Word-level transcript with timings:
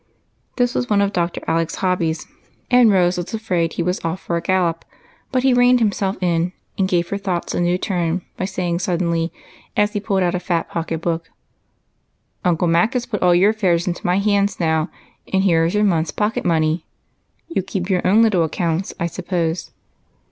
This 0.55 0.73
was 0.73 0.89
one 0.89 0.99
of 0.99 1.13
Dr. 1.13 1.41
Alec's 1.47 1.75
hobbies, 1.75 2.25
and 2.71 2.91
Rose 2.91 3.17
was 3.17 3.35
afraid 3.35 3.73
he 3.73 3.83
was 3.83 4.03
off 4.03 4.19
for 4.19 4.35
a 4.35 4.41
gallop, 4.41 4.83
but 5.31 5.43
he 5.43 5.53
reined 5.53 5.77
himself 5.79 6.17
in 6.21 6.53
and 6.75 6.87
gave 6.87 7.09
her 7.09 7.19
thoughts 7.19 7.53
a 7.53 7.59
new 7.59 7.77
turn 7.77 8.23
by 8.35 8.45
saying 8.45 8.79
suddenly, 8.79 9.31
as 9.77 9.93
he 9.93 9.99
pulled 9.99 10.23
out 10.23 10.33
a 10.33 10.39
fat 10.39 10.67
jDocket 10.71 11.01
book, 11.01 11.29
—"Uncle 12.43 12.67
Mac 12.67 12.93
has 12.93 13.05
put 13.05 13.21
all 13.21 13.35
your 13.35 13.51
affairs 13.51 13.85
into 13.85 14.03
my 14.03 14.17
hands 14.17 14.59
now, 14.59 14.89
and 15.31 15.43
here 15.43 15.65
is 15.65 15.75
your 15.75 15.83
month's 15.83 16.09
pocket 16.09 16.45
money. 16.45 16.83
You 17.47 17.61
keep 17.61 17.87
your 17.87 18.01
own 18.03 18.23
little 18.23 18.43
accounts, 18.43 18.95
I 18.99 19.05
sujopose 19.05 19.69